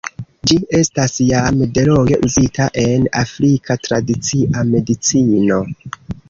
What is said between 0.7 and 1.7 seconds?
estas jam